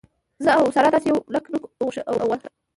[0.43, 1.87] زه او ساره داسې یو لک نوک او
[2.29, 2.49] غوښه.